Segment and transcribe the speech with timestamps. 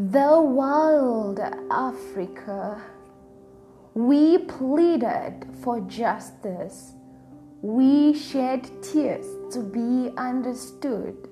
[0.00, 1.40] The wild
[1.72, 2.80] Africa.
[3.94, 6.92] We pleaded for justice.
[7.62, 11.28] We shed tears to be understood.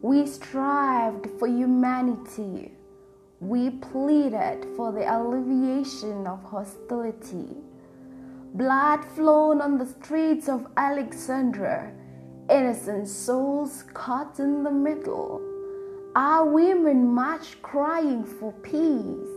[0.00, 2.70] We strived for humanity.
[3.40, 7.56] We pleaded for the alleviation of hostility.
[8.54, 11.90] Blood flowed on the streets of Alexandria,
[12.48, 15.57] innocent souls caught in the middle.
[16.18, 19.30] Our women march crying for peace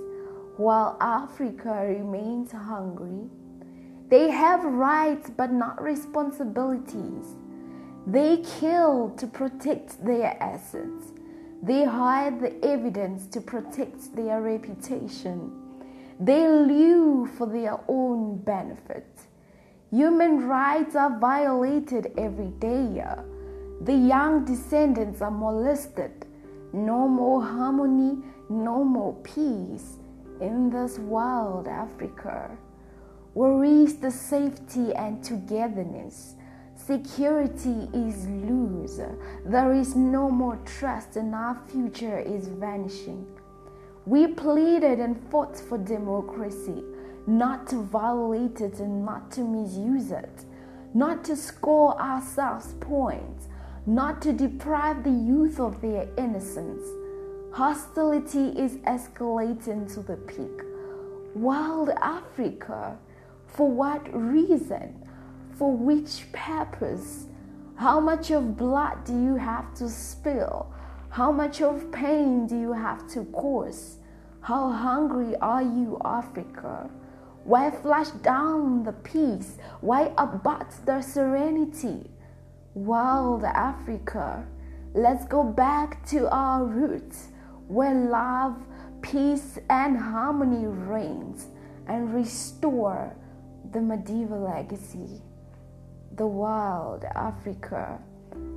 [0.58, 3.30] while Africa remains hungry.
[4.10, 7.36] They have rights but not responsibilities.
[8.08, 11.12] They kill to protect their assets.
[11.62, 15.52] They hide the evidence to protect their reputation.
[16.20, 19.06] They live for their own benefit.
[19.92, 23.06] Human rights are violated every day.
[23.82, 26.26] The young descendants are molested
[26.74, 28.18] no more harmony,
[28.50, 29.98] no more peace
[30.40, 32.58] in this wild Africa.
[33.34, 36.36] Where is the safety and togetherness?
[36.76, 39.00] Security is loose.
[39.46, 43.26] There is no more trust, and our future is vanishing.
[44.06, 46.84] We pleaded and fought for democracy,
[47.28, 50.46] not to violate it and not to misuse it,
[50.94, 53.48] not to score ourselves points,
[53.86, 56.84] not to deprive the youth of their innocence.
[57.52, 60.62] Hostility is escalating to the peak.
[61.34, 62.98] Wild Africa,
[63.48, 65.08] for what reason?
[65.58, 67.26] For which purpose?
[67.76, 70.72] How much of blood do you have to spill?
[71.10, 73.98] How much of pain do you have to cause?
[74.42, 76.90] How hungry are you, Africa?
[77.44, 79.58] Why flush down the peace?
[79.82, 82.12] Why abut the serenity?
[82.74, 84.48] Wild Africa,
[84.94, 87.28] let's go back to our roots
[87.68, 88.56] where love,
[89.02, 91.48] peace, and harmony reigns
[91.88, 93.14] and restore
[93.74, 95.22] the medieval legacy.
[96.16, 98.00] The wild Africa,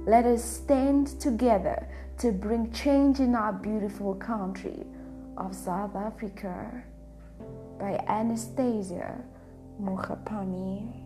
[0.06, 1.88] let us stand together
[2.19, 4.84] to bring change in our beautiful country
[5.36, 6.84] of South Africa
[7.81, 9.20] by Anastasia
[9.82, 11.03] Mokgopane.